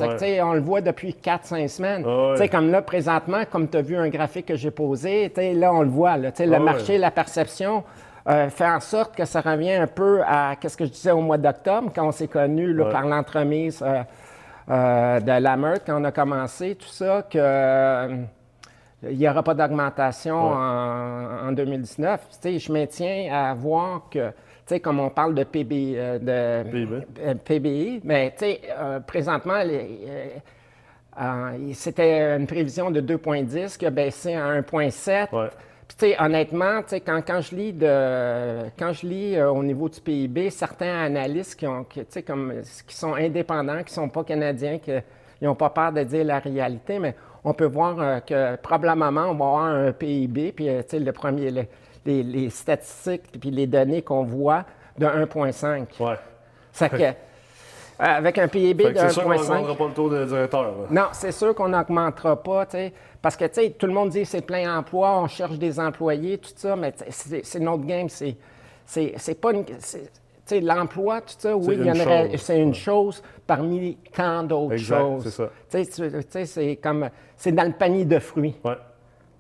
[0.45, 2.05] On le voit depuis 4-5 semaines.
[2.05, 5.73] tu sais, comme là, présentement, comme tu as vu un graphique que j'ai posé, là,
[5.73, 7.83] on le voit, là, le marché, la perception.
[8.29, 11.21] Euh, fait en sorte que ça revient un peu à ce que je disais au
[11.21, 16.13] mois d'octobre, quand on s'est connus par l'entremise euh, de la meurtre, quand on a
[16.13, 18.09] commencé, tout ça, que
[19.11, 22.29] il n'y aura pas d'augmentation en, 2019.
[22.45, 24.33] je maintiens à voir que,
[24.79, 27.97] comme on parle de, PB, euh, de PBI.
[27.97, 29.63] Euh, mais euh, présentement,
[31.73, 35.51] c'était une prévision de 2,10 qui a baissé à 1,7.
[35.99, 41.05] Puis, honnêtement, quand, quand je lis, de, quand je lis au niveau du PIB, certains
[41.05, 41.85] analystes qui, ont,
[42.27, 42.55] comme,
[42.87, 44.93] qui sont indépendants, qui ne sont pas canadiens, qui
[45.43, 49.35] n'ont pas peur de dire la réalité, mais on peut voir euh, que probablement on
[49.35, 51.67] va avoir un PIB, puis euh, le premier,
[52.05, 54.65] les, statistiques, puis les données qu'on voit
[54.99, 55.87] de 1,5.
[56.01, 56.15] Ouais.
[56.73, 57.13] Ça que, euh,
[57.99, 59.09] avec un PIB de 1,5.
[59.09, 60.75] C'est sûr qu'on n'augmentera pas le taux de directeur.
[60.91, 62.67] Non, c'est sûr qu'on n'augmentera pas,
[63.21, 66.77] parce que tout le monde dit c'est plein emploi, on cherche des employés, tout ça,
[66.77, 69.65] mais c'est notre game, c'est pas une
[70.61, 71.79] l'emploi, tout ça, oui,
[72.37, 75.25] c'est une, chose parmi tant d'autres choses.
[75.69, 76.45] c'est ça.
[76.45, 78.55] c'est comme, c'est dans le panier de fruits.
[78.65, 78.77] Ouais.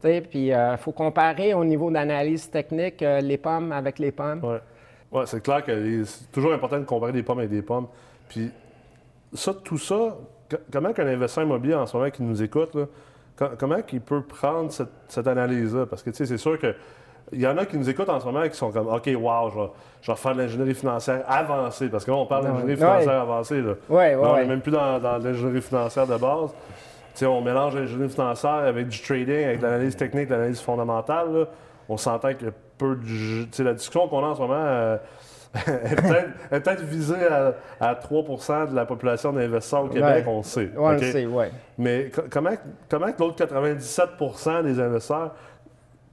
[0.03, 4.41] Puis il euh, faut comparer au niveau d'analyse technique euh, les pommes avec les pommes.
[4.43, 4.57] Oui,
[5.13, 7.87] ouais, c'est clair que c'est toujours important de comparer des pommes avec des pommes.
[8.29, 8.51] Puis
[9.33, 10.17] ça, tout ça,
[10.73, 12.77] comment qu'un investisseur immobilier en ce moment qui nous écoute,
[13.59, 15.87] comment il peut prendre cette, cette analyse-là?
[15.87, 16.75] Parce que, tu sais, c'est sûr que
[17.33, 19.11] il y en a qui nous écoutent en ce moment et qui sont comme OK,
[19.19, 19.51] wow,
[20.03, 21.89] je vais, faire de l'ingénierie financière avancée.
[21.89, 23.61] Parce que là, on parle d'ingénierie financière avancée.
[23.61, 23.75] Là.
[23.89, 26.51] on n'est même plus dans, l'ingénierie financière de base.
[27.23, 31.47] on mélange l'ingénierie financière avec du trading, avec l'analyse technique, l'analyse fondamentale.
[31.89, 32.47] On s'entend que
[32.79, 33.65] peu de.
[33.65, 34.97] La discussion qu'on a en ce moment euh,
[35.55, 37.27] est peut-être visée
[37.81, 40.71] à, 3 de la population d'investisseurs au Québec, on le sait.
[40.77, 41.47] on le sait, oui.
[41.77, 42.53] Mais comment,
[42.89, 45.33] comment l'autre 97% des investisseurs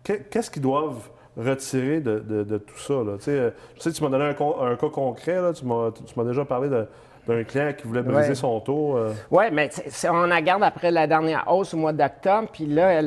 [0.04, 2.94] qu'est-ce qu'ils doivent retirer de, tout ça?
[2.96, 3.18] Là?
[3.28, 7.44] Euh, je sais que tu m'as donné un, cas concret, tu m'as déjà parlé d'un
[7.44, 8.98] client qui voulait briser son taux.
[8.98, 9.14] Euh.
[9.32, 9.70] Oui, mais
[10.10, 13.02] on regarde après la dernière hausse au mois d'octobre, puis là,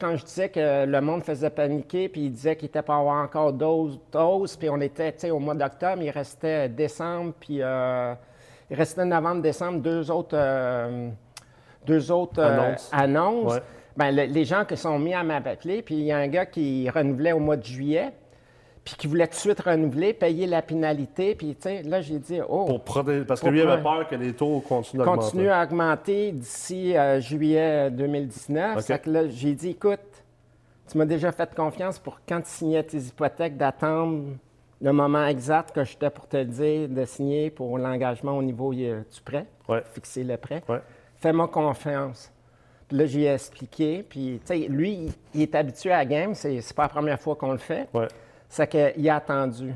[0.00, 3.22] quand je disais que le monde faisait paniquer, puis il disait qu'il n'était pas avoir
[3.22, 8.14] encore d'autres hausses, puis on était au mois d'octobre, il restait décembre, puis euh,
[8.70, 10.38] il restait novembre, décembre, deux autres,
[11.84, 12.42] deux autres
[12.92, 13.60] annonces.
[13.96, 16.88] Bien, les gens qui sont mis à m'appeler, puis il y a un gars qui
[16.90, 18.12] renouvelait au mois de juillet,
[18.84, 22.18] puis qui voulait tout de suite renouveler, payer la pénalité, puis tu sais, là, j'ai
[22.18, 22.78] dit, oh...
[22.84, 25.24] Pour parce que lui avait peur que les taux continuent à augmenter.
[25.24, 28.78] Continuent à augmenter d'ici euh, juillet 2019.
[28.78, 28.98] Okay.
[28.98, 30.00] que là, j'ai dit, écoute,
[30.90, 34.24] tu m'as déjà fait confiance pour quand tu signais tes hypothèques d'attendre
[34.82, 39.02] le moment exact que j'étais pour te dire de signer pour l'engagement au niveau euh,
[39.10, 39.46] du prêt,
[39.94, 40.62] fixer le prêt.
[41.16, 42.30] Fais-moi confiance.
[42.88, 44.04] Puis là, j'ai expliqué.
[44.08, 46.34] Puis, tu sais, lui, il, est habitué à la game.
[46.34, 47.88] C'est, pas la première fois qu'on le fait.
[47.94, 48.08] Ouais.
[48.48, 49.72] C'est qu'il a attendu.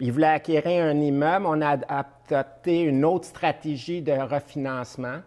[0.00, 1.46] il voulait acquérir un immeuble.
[1.46, 5.20] On a adopté une autre stratégie de refinancement.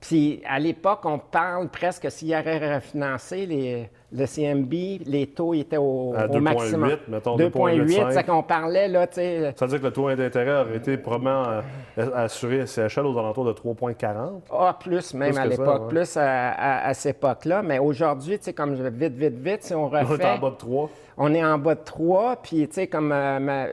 [0.00, 4.72] Puis, à l'époque, on parle presque s'il y aurait refinancé les le CMB,
[5.06, 6.88] les taux étaient au, à 2, maximum.
[6.88, 8.12] 8, mettons 2,8.
[8.12, 9.52] C'est qu'on parlait, là, tu sais.
[9.56, 11.62] Ça veut dire que le taux d'intérêt aurait été probablement
[11.98, 14.42] euh, assuré à CHL aux alentours de 3,40?
[14.52, 17.62] Ah, plus même à l'époque, plus à, cette époque-là.
[17.62, 20.06] Mais aujourd'hui, tu sais, comme vite, vite, vite, si on refait...
[20.06, 20.90] On est en bas de 3.
[21.16, 23.70] On est en bas de 3, puis, tu sais, comme euh, euh,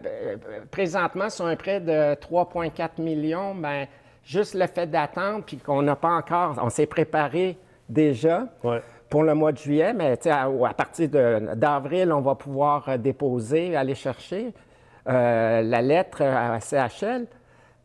[0.72, 3.86] présentement, sur un prêt de 3,4 millions, bien,
[4.24, 6.56] juste le fait d'attendre, puis qu'on n'a pas encore...
[6.64, 8.48] On s'est préparé déjà.
[8.64, 12.98] Ouais pour le mois de juillet, mais à, à, partir d'avril, on va pouvoir euh,
[12.98, 14.54] déposer, aller chercher
[15.08, 17.28] euh, la lettre à CHL.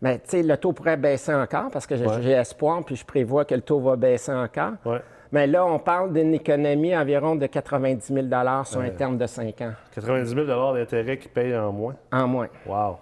[0.00, 3.62] Mais le taux pourrait baisser encore parce que j'ai espoir, puis je prévois que le
[3.62, 4.74] taux va baisser encore.
[5.32, 8.26] Mais là, on parle d'une économie environ de 90 000
[8.64, 9.72] sur un terme de 5 ans.
[9.94, 11.96] 90 000 d'intérêt qui payent en moins?
[12.12, 12.48] En moins.
[12.66, 12.98] Wow.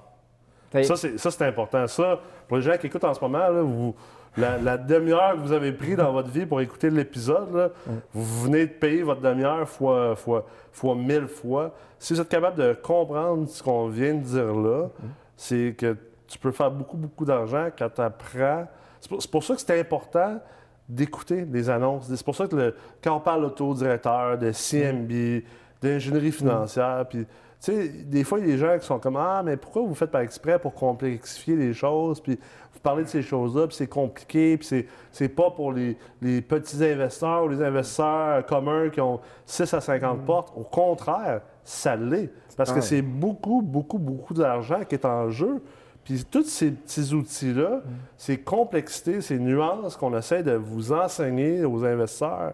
[0.83, 1.87] Ça, c'est important.
[1.87, 3.95] Ça, pour les gens qui écoutent en ce moment, vous,
[4.37, 7.73] la, demi-heure que vous avez pris dans votre vie pour écouter l'épisode,
[8.13, 11.73] vous venez de payer votre demi-heure fois, fois, fois mille fois.
[11.99, 14.89] Si vous êtes capable de comprendre ce qu'on vient de dire là,
[15.37, 18.67] c'est que tu peux faire beaucoup, beaucoup d'argent quand tu apprends.
[19.01, 20.41] C'est pour, ça que c'est important
[20.89, 22.07] d'écouter les annonces.
[22.13, 25.45] C'est pour ça que quand on parle d'autodirecteur, de CMB,
[25.81, 27.27] d'ingénierie financière, puis
[27.65, 29.83] tu sais, des fois, il y a des gens qui sont comme Ah, mais pourquoi
[29.83, 32.21] vous faites par exprès pour complexifier les choses?
[32.21, 32.39] Puis
[32.75, 37.45] vous parlez de ces choses-là, puis c'est compliqué, puis c'est pas pour les, petits investisseurs
[37.45, 40.25] ou les investisseurs communs qui ont 6 à 50 mm.
[40.27, 40.53] portes.
[40.55, 42.31] Au contraire, ça l'est.
[42.55, 45.63] Parce que c'est beaucoup, beaucoup, beaucoup d'argent qui est en jeu.
[46.05, 47.83] Puis tous ces petits outils-là, mm.
[48.19, 52.53] ces complexités, ces nuances qu'on essaie de vous enseigner aux investisseurs,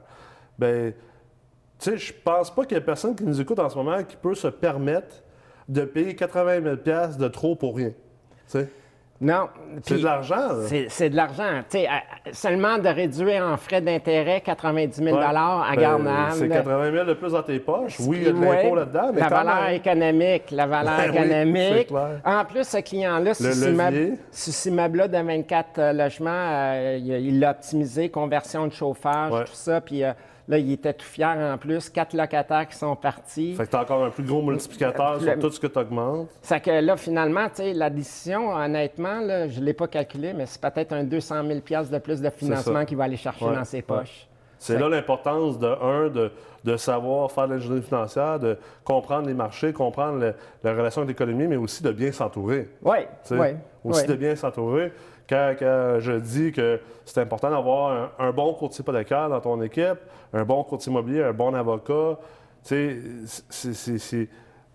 [0.57, 0.92] bien,
[1.81, 4.03] tu sais, je pense pas qu'il y ait personne qui nous écoute en ce moment
[4.05, 5.23] qui peut se permettre
[5.69, 7.93] de payer 80 000 de trop pour rien.
[9.21, 9.49] Non.
[9.83, 10.49] C'est de l'argent.
[10.88, 11.61] C'est de l'argent.
[12.33, 15.33] Seulement de réduire en frais d'intérêt 90 000 à
[15.77, 18.01] ben, C'est 80 000 de plus dans tes poches.
[18.01, 19.12] Oui, il y a de l'impôt là-dedans.
[19.14, 20.51] La valeur économique.
[20.51, 21.93] La valeur ben économique.
[22.25, 28.66] en plus, ce client-là, ce immeuble-là de 24 euh, logements, euh, il l'a optimisé, conversion
[28.66, 29.81] de chauffage, tout ça.
[29.81, 30.03] Puis.
[30.03, 30.12] Euh,
[30.51, 31.89] Là, il était tout fier en plus.
[31.89, 33.55] Quatre locataires qui sont partis.
[33.55, 36.29] Fait que tu as encore un plus gros multiplicateur sur tout ce que tu augmentes.
[36.43, 40.47] C'est que là, finalement, tu sais, la décision, honnêtement, je ne l'ai pas calculé, mais
[40.47, 43.81] c'est peut-être un 200 000 de plus de financement qu'il va aller chercher dans ses
[43.81, 44.27] poches.
[44.59, 46.11] C'est là l'importance de, un,
[46.65, 50.35] de, savoir faire de l'ingénierie financière, de comprendre les marchés, comprendre
[50.65, 52.69] la relation avec l'économie, mais aussi de bien s'entourer.
[52.83, 52.99] Oui,
[53.31, 53.49] oui.
[53.85, 54.93] Aussi de bien s'entourer
[55.31, 59.99] quand, je dis que c'est important d'avoir un, bon courtier hypothécaire dans ton équipe,
[60.33, 62.19] un bon courtier immobilier, un bon avocat,
[62.64, 64.29] tu sais,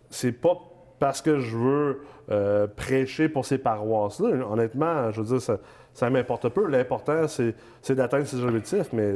[0.10, 0.58] c'est pas
[0.98, 4.48] parce que je veux euh, prêcher pour ces paroisses-là.
[4.50, 5.58] Honnêtement, je veux dire, ça,
[5.94, 6.68] ça m'importe peu.
[6.68, 9.15] L'important, c'est d'atteindre ses objectifs, mais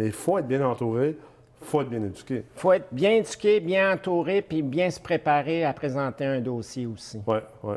[0.00, 1.16] il faut être bien entouré,
[1.60, 2.44] il faut être bien éduqué.
[2.56, 6.86] Il faut être bien éduqué, bien entouré, puis bien se préparer à présenter un dossier
[6.86, 7.20] aussi.
[7.26, 7.74] Oui, oui.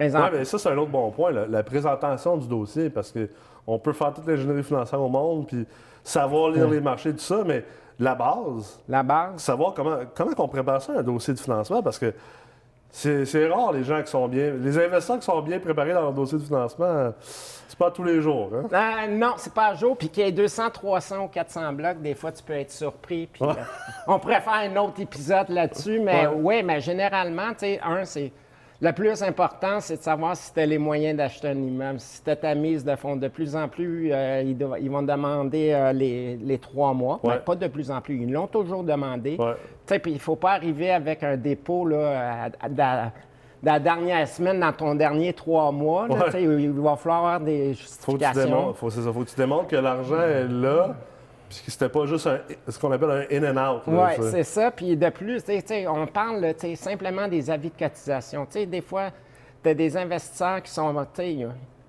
[0.00, 3.92] Oui, mais ça, c'est un autre bon point, la, présentation du dossier, parce qu'on peut
[3.92, 5.66] faire toute l'ingénierie financière au monde, puis
[6.04, 7.64] savoir lire les marchés, tout ça, mais
[7.98, 8.80] la base.
[8.88, 9.38] La base.
[9.38, 12.14] Savoir comment, comment on prépare ça, un dossier de financement, parce que
[12.90, 14.52] c'est rare, les gens qui sont bien.
[14.60, 18.20] Les investisseurs qui sont bien préparés dans leur dossier de financement, c'est pas tous les
[18.20, 18.50] jours.
[18.54, 18.66] Hein?
[18.72, 19.96] Euh, non, c'est pas à jour.
[19.96, 23.28] Puis qu'il y ait 200, 300 ou 400 blocs, des fois, tu peux être surpris.
[23.30, 23.52] Puis, euh,
[24.06, 26.00] on pourrait faire un autre épisode là-dessus.
[26.00, 28.32] Mais oui, mais généralement, tu sais, un, c'est
[28.80, 31.98] le plus important, c'est de savoir si tu as les moyens d'acheter un immeuble.
[31.98, 35.72] Si tu as ta mise de fonds, de plus en plus, euh, ils, vont demander
[35.72, 37.18] euh, les, trois mois.
[37.24, 39.36] Ben, pas de plus en plus, ils l'ont toujours demandé.
[39.86, 42.50] Puis il ne faut pas arriver avec un dépôt là,
[43.64, 46.06] la dernière semaine, dans ton dernier trois mois.
[46.38, 48.70] il va falloir avoir des justifications.
[48.70, 50.94] Il faut, faut, que tu démontres que l'argent est là
[51.48, 52.28] que c'était pas juste
[52.68, 53.82] ce qu'on appelle un in and out.
[53.86, 54.70] Oui, c'est ça.
[54.70, 55.42] Puis de plus,
[55.88, 58.46] on parle simplement des avis de cotisation.
[58.52, 59.10] des fois,
[59.62, 60.94] tu as des investisseurs qui sont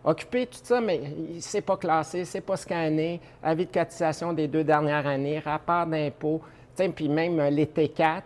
[0.04, 1.02] occupés tout ça, mais
[1.40, 3.20] c'est pas classé, c'est pas scanné.
[3.44, 6.42] Avis de cotisation des deux dernières années, rapport d'impôt,
[6.96, 8.22] puis même les T4,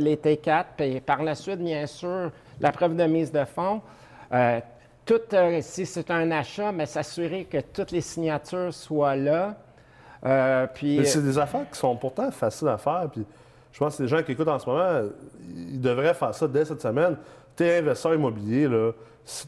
[0.00, 0.64] les T4.
[0.76, 3.80] Puis par la suite, bien sûr, la preuve de mise de fonds.
[4.32, 4.60] Euh,
[5.04, 9.56] tout, euh, si c'est un achat, mais s'assurer que toutes les signatures soient là.
[10.26, 11.04] Euh, puis...
[11.04, 13.08] c'est des affaires qui sont pourtant faciles à faire.
[13.12, 13.24] Puis
[13.72, 15.08] je pense que les gens qui écoutent en ce moment,
[15.56, 17.16] ils devraient faire ça dès cette semaine.
[17.56, 18.92] Tu es investisseur immobilier, là,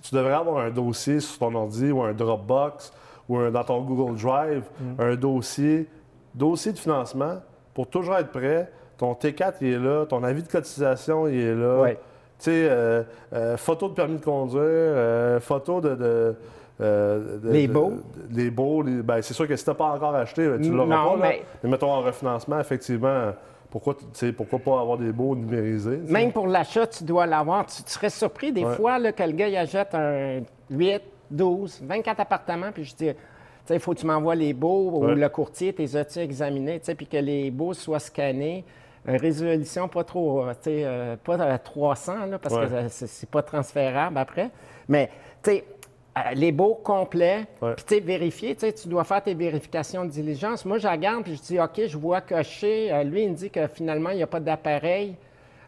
[0.02, 2.92] tu devrais avoir un dossier sur ton ordi ou un Dropbox
[3.28, 5.00] ou dans ton Google Drive, mm.
[5.00, 5.88] un dossier,
[6.34, 7.40] dossier de financement
[7.72, 8.70] pour toujours être prêt.
[8.98, 10.04] Ton T4, il est là.
[10.04, 11.86] Ton avis de cotisation, il est là.
[11.88, 11.96] Tu
[12.38, 13.02] sais, euh,
[13.32, 16.34] euh, photo de permis de conduire, photo de
[16.80, 17.92] euh, les beaux.
[18.30, 21.16] les beaux, ben, c'est sûr que si tu n'as pas encore acheté, ben, tu l'auras
[21.16, 21.16] pas.
[21.16, 21.42] Mais...
[21.68, 23.32] mettons en refinancement, effectivement,
[23.70, 23.96] pourquoi,
[24.36, 26.00] pourquoi pas avoir des beaux numérisés?
[26.08, 27.66] Même pour l'achat, tu dois l'avoir.
[27.66, 30.40] Tu, serais surpris des fois là, que le gars il achète un
[30.70, 33.10] 8, 12, 24 appartements, puis je dis.
[33.72, 37.16] Il faut que tu m'envoies les beaux ou le courtier, tes as-tu examinés, puis que
[37.16, 38.64] les beaux soient scannés.
[39.06, 44.50] résolution pas trop, euh, euh, pas à 300, là, parce que c'est pas transférable après.
[44.88, 45.10] Mais,
[45.42, 45.64] tu sais,
[46.34, 47.74] les baux complets, Ouais.
[47.74, 50.64] puis tu sais, vérifier, tu sais, tu dois faire tes vérifications de diligence.
[50.64, 52.92] Moi, je regarde, puis je dis, OK, je vois cocher.
[52.92, 55.16] Euh, lui, il me dit que finalement, il n'y a pas d'appareil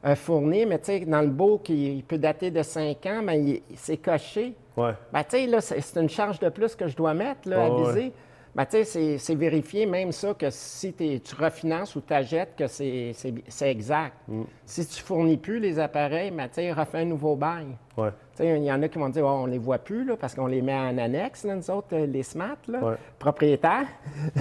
[0.05, 3.22] euh, fourni, mais tu sais, dans le beau qui il peut dater de 5 ans,
[3.24, 4.55] ben, il- c'est coché.
[4.76, 4.94] Ouais.
[5.12, 7.70] Ben, tu sais, là, c'est une charge de plus que je dois mettre, là, à
[7.70, 7.92] Ouais, ouais.
[7.92, 8.12] viser.
[8.55, 12.66] Ben, tu sais, c'est- vérifier même ça que si tu refinances ou tu achètes, que
[12.66, 13.14] c'est
[13.62, 14.14] exact.
[14.28, 14.42] Mm.
[14.66, 17.68] Si tu fournis plus les appareils, ben, tu sais, refais un nouveau bail.
[17.96, 18.11] Ouais.
[18.40, 20.47] Il y en a qui vont dire, oh, on les voit plus là, parce qu'on
[20.47, 22.95] les met en annexe, là, nous autres, euh, les SMAT, là, Ouais.
[23.18, 23.87] propriétaires.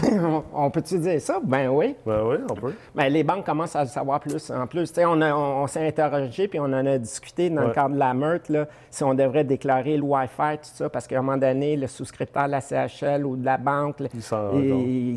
[0.04, 1.40] on on peut-tu dire ça?
[1.44, 1.96] Ben oui.
[2.06, 2.74] Ben oui, on peut.
[2.96, 4.50] Ben, les banques commencent à le savoir plus.
[4.50, 7.74] En plus, on, a- on, on s'est interrogé puis on en a discuté dans le
[7.74, 11.20] cadre de la meurtre, là, si on devrait déclarer le Wi-Fi, tout ça, parce qu'à
[11.20, 14.22] un moment donné, le souscripteur de la CHL ou de la banque, Ils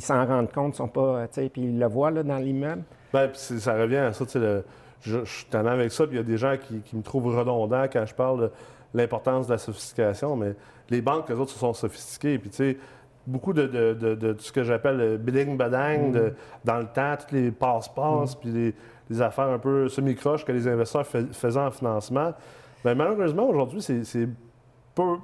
[0.01, 0.75] s'en rendent compte.
[0.75, 2.83] ils sont pas, puis ils le voient là, dans l'immeuble.
[3.13, 4.65] Ben, ça revient à ça, tu sais, le-
[5.05, 7.03] je, je suis tannant avec ça, puis il y a des gens qui, qui me
[7.03, 8.51] trouvent redondant quand je parle de
[8.95, 10.55] l'importance de la sophistication, mais
[10.91, 12.79] les banques, eux autres, se sont sophistiquées, puis tu sais,
[13.27, 16.87] beaucoup de, de- de- de tout ce que j'appelle le bidding badang de- dans le
[16.87, 18.75] temps, tous les passe-passe, puis les,
[19.11, 22.33] les affaires un peu semi-croches que les investisseurs fais- faisaient en financement,
[22.85, 24.05] ben, malheureusement, aujourd'hui, c'est-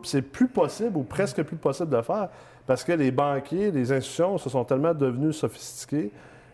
[0.02, 2.28] c'est plus possible ou presque plus possible de faire
[2.66, 6.10] parce que les banquiers, les institutions se sont tellement devenus sophistiqués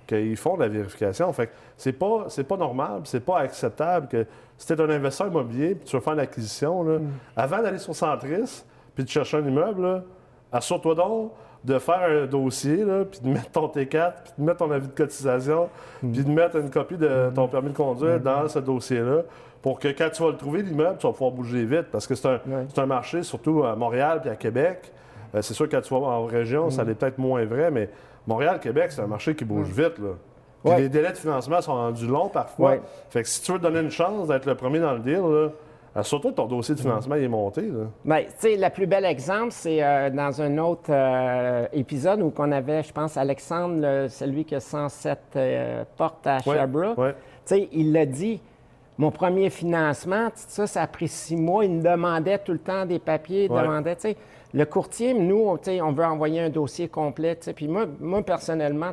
[0.07, 1.33] qu'ils font de la vérification.
[1.33, 4.91] Fait que c'est pas, c'est pas normal, c'est pas acceptable que si tu es un
[4.91, 6.99] investisseur immobilier puis tu veux faire une acquisition, là,
[7.37, 8.65] avant d'aller sur Centris
[8.95, 10.05] puis de chercher un immeuble,
[10.53, 11.33] assure-toi donc
[11.65, 14.87] de faire un dossier, là, puis de mettre ton T4, puis de mettre ton avis
[14.87, 15.69] de cotisation,
[16.01, 19.23] puis de mettre une copie de ton permis de conduire dans ce dossier-là,
[19.63, 22.15] pour que quand tu vas le trouver, l'immeuble, tu vas pouvoir bouger vite, parce que
[22.15, 22.41] c'est un,
[22.77, 24.93] un marché, surtout à Montréal puis à Québec.
[25.35, 27.89] Euh, c'est sûr que quand tu vas en région, ça l'est peut-être moins vrai, mais
[28.27, 29.99] Montréal, Québec, c'est un marché qui bouge vite.
[29.99, 30.11] Là.
[30.65, 30.81] Puis Ouais.
[30.81, 32.71] les délais de financement sont rendus longs parfois.
[32.73, 32.81] Ouais.
[33.11, 35.21] Fait que si tu veux te donner une chance d'être le premier dans le deal,
[35.21, 35.49] là,
[35.95, 37.63] assure-toi que ton dossier de financement il est monté.
[37.63, 37.85] Là.
[38.05, 42.31] Bien, tu sais, le plus bel exemple, c'est euh, dans un autre euh, épisode où
[42.31, 46.99] qu'on avait, je pense, Alexandre, le- celui qui a 107 euh, portes à Sherbrooke.
[46.99, 47.13] ouais.
[47.13, 48.41] Tu sais, il l'a dit.
[48.99, 51.67] Mon premier financement, ça, ça a pris six mois.
[51.67, 53.45] Il me demandait tout le temps des papiers.
[53.45, 53.61] Il Ouais.
[53.61, 54.17] demandait, tu sais.
[54.57, 55.47] Le courtier, nous,
[55.83, 57.39] on veut envoyer un dossier complet.
[57.55, 58.93] Puis moi, moi, personnellement,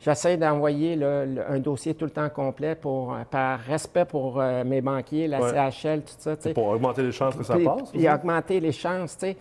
[0.00, 4.40] j'essaie d'envoyer le- le- un dossier tout le temps complet pour, euh, par respect pour
[4.40, 5.50] euh, mes banquiers, la Ouais.
[5.52, 6.34] CHL, tout ça.
[6.52, 7.90] Pour augmenter les chances que ça Puis- passe.
[7.92, 9.36] Puis augmenter les chances, tu sais.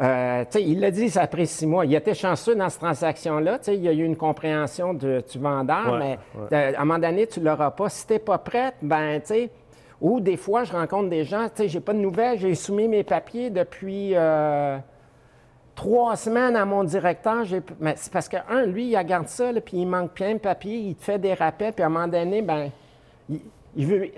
[0.00, 1.84] Euh, tu sais, il l'a dit, ça a pris six mois.
[1.84, 3.58] Il était chanceux dans cette transaction-là.
[3.58, 6.18] tu sais, Il y a eu une compréhension de, du vendeur, Ouais, mais
[6.50, 6.74] ouais.
[6.74, 7.90] à un moment donné, tu ne l'auras pas.
[7.90, 9.50] Si tu n'es pas prête, ben, tu sais,
[10.00, 12.88] ou des fois, je rencontre des gens, tu sais, j'ai pas de nouvelles, j'ai soumis
[12.88, 14.78] mes papiers depuis euh,
[15.82, 17.44] trois semaines à mon directeur.
[17.44, 20.34] j'ai- Mais c'est parce que, un, lui, il regarde ça, là, puis il manque plein
[20.34, 22.70] de papiers, il te fait des rappels, puis à un moment donné, ben,
[23.28, 23.40] il,
[23.74, 24.08] il veut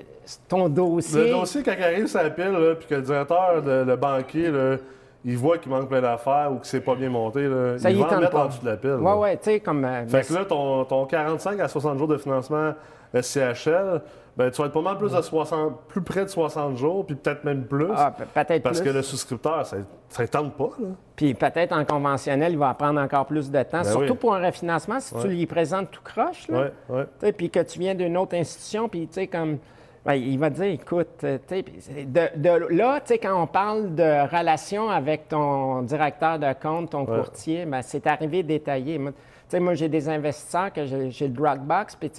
[0.46, 1.24] ton dossier.
[1.24, 4.76] Le dossier, quand il arrive pile, là, puis que le directeur, le, le banquier, là,
[5.24, 7.96] il voit qu'il manque plein d'affaires ou que c'est pas bien monté, là, Ça il
[7.96, 8.96] y va en tente mettre en dessous de la pile.
[8.98, 9.16] Oui, là.
[9.16, 9.84] oui, tu sais, comme.
[9.84, 12.72] euh, Fait que là, ton, ton 45 à 60 jours de financement
[13.18, 14.02] SCHL,
[14.36, 17.14] ben, tu vas être pas mal plus, de 60, plus près de 60 jours, puis
[17.14, 17.86] peut-être même plus.
[17.94, 18.90] ah, pe- peut-être parce plus.
[18.90, 19.76] que le souscripteur, ça
[20.22, 20.70] ne tente pas.
[20.80, 20.88] Là.
[21.14, 23.82] Puis peut-être en conventionnel, il va prendre encore plus de temps.
[23.82, 24.18] Ben Surtout oui.
[24.18, 25.28] pour un refinancement, si tu Ouais.
[25.28, 27.32] lui présentes tout croche, là, Ouais, ouais.
[27.32, 29.58] puis que tu viens d'une autre institution, puis tu sais, comme.
[30.04, 35.28] Ben, il va dire, écoute, euh, de, de là, quand on parle de relation avec
[35.28, 37.16] ton directeur de compte, ton Ouais.
[37.18, 38.98] courtier, ben, c'est arrivé détaillé.
[38.98, 39.12] Moi,
[39.60, 42.10] moi, j'ai des investisseurs que j'ai le Dropbox, puis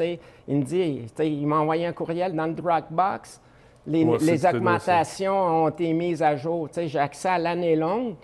[0.47, 3.41] il me dit, il m'a envoyé un courriel dans le Dropbox.
[3.87, 6.67] Les, aussi, augmentations ont été mises à jour.
[6.75, 8.15] J'ai accès à l'année longue.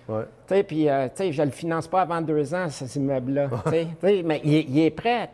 [0.67, 3.47] Puis, euh, je le finance pas avant deux ans, cet immeuble-là.
[4.01, 5.29] mais il, est- il est prêt.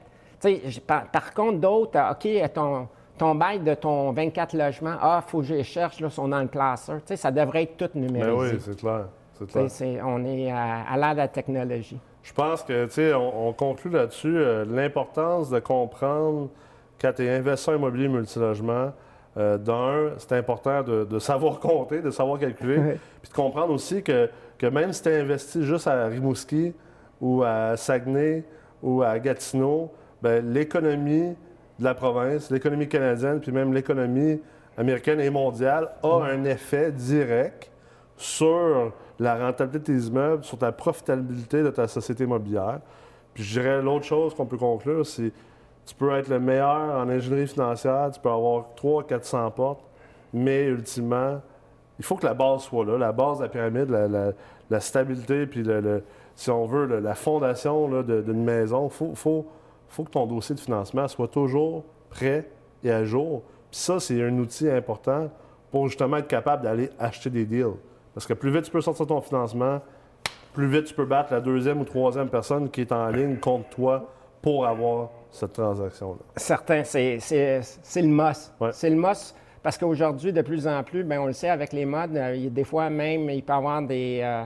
[0.85, 2.87] Par contre, d'autres, euh, OK, ton,
[3.17, 6.27] ton bail de ton 24 logements, ah, il faut que je les cherche, là, sont
[6.27, 6.97] dans le classeur.
[6.97, 8.31] Tu sais, ça devrait être tout Ben numérisé.
[8.55, 9.05] oui, c'est clair.
[9.33, 10.03] C'est Tu sais, clair.
[10.07, 11.99] on est à, à l'ère de la technologie.
[12.23, 16.49] Je pense que, tu sais, on, on conclut là-dessus euh, l'importance de comprendre
[16.99, 18.91] quand tu es investisseur immobilier multilogement.
[19.37, 24.01] euh, D'un, c'est important de, de savoir compter, de savoir calculer, puis de comprendre aussi
[24.03, 26.73] que, que même si tu es investi juste à Rimouski
[27.21, 28.43] ou à Saguenay
[28.83, 31.35] ou à Gatineau, ben, l'économie
[31.79, 34.39] de la province, l'économie canadienne, puis même l'économie
[34.77, 37.71] américaine et mondiale a un effet direct
[38.15, 42.79] sur la rentabilité de tes immeubles, sur ta profitabilité de ta société immobilière.
[43.33, 45.31] Puis je dirais l'autre chose qu'on peut conclure, c'est
[45.85, 49.83] tu peux être le meilleur en ingénierie financière, tu peux avoir 300-400 portes,
[50.33, 51.39] mais ultimement,
[51.99, 54.31] il faut que la base soit là, la base de la pyramide, la, la-
[54.69, 56.03] la stabilité, puis le, le-
[56.35, 58.87] si on veut, le- la fondation d'une maison.
[58.87, 59.45] Il faut, faut,
[59.89, 62.49] faut que ton dossier de financement soit toujours prêt
[62.83, 63.43] et à jour.
[63.71, 65.29] Puis ça, c'est un outil important
[65.71, 67.75] pour justement être capable d'aller acheter des deals.
[68.13, 69.81] Parce que plus vite tu peux sortir ton financement,
[70.53, 73.69] plus vite tu peux battre la deuxième ou troisième personne qui est en ligne contre
[73.69, 74.09] toi
[74.41, 76.19] pour avoir cette transaction-là.
[76.35, 77.19] Certain, c'est
[77.95, 78.53] le MOS.
[78.59, 78.69] Ouais.
[78.71, 81.85] C'est le MOS parce qu'aujourd'hui, de plus en plus, ben, on le sait avec les
[81.85, 84.43] modes, euh, il des fois même, il peut y avoir des, euh,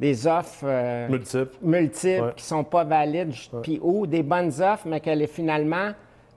[0.00, 1.48] des offres euh, Multiple.
[1.62, 2.32] multiples Ouais.
[2.36, 3.32] qui ne sont pas valides,
[3.62, 5.90] puis ou des bonnes offres, mais que les- finalement,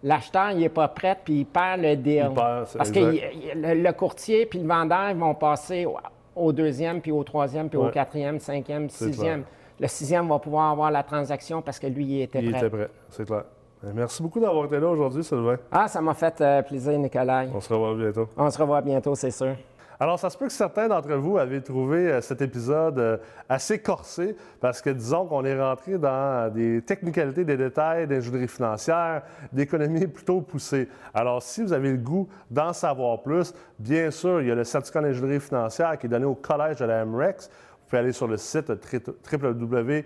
[0.04, 2.28] l'acheteur n'est pas prêt, puis il perd le deal.
[2.30, 3.32] Il perd, Parce que exact.
[3.34, 5.98] il- il- le, le courtier puis le vendeur ils vont passer au,
[6.36, 9.44] au deuxième, puis au troisième, puis au quatrième, cinquième, sixième.
[9.80, 12.60] Le sixième va pouvoir avoir la transaction parce que lui, il était Il prêt.
[12.60, 13.44] était prêt, c'est clair.
[13.84, 15.58] Ben, Merci beaucoup d'avoir été là aujourd'hui, Sylvain.
[15.72, 17.46] Ah, ça m'a fait euh, plaisir, Nicolas.
[17.54, 18.28] On se revoit bientôt.
[18.36, 19.56] On se revoit bientôt, c'est sûr.
[20.00, 23.18] Alors, ça se peut que certains d'entre vous avaient trouvé euh, cet épisode euh,
[23.50, 29.24] assez corsé parce que disons qu'on est rentré dans des technicalités, des détails d'ingénierie financière,
[29.52, 30.88] d'économie plutôt poussée.
[31.16, 34.64] Alors, si vous avez le goût d'en savoir plus, bien sûr, il y a le
[34.64, 37.50] certificat d'ingénierie financière qui est donné au Collège de la MREX.
[37.88, 40.04] Vous pouvez aller sur le site www.mrex.co.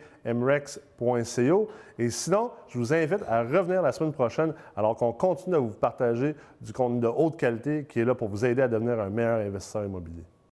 [1.98, 5.70] Et sinon, je vous invite à revenir la semaine prochaine alors qu'on continue à vous
[5.70, 9.10] partager du contenu de haute qualité qui est là pour vous aider à devenir un
[9.10, 10.22] meilleur investisseur immobilier.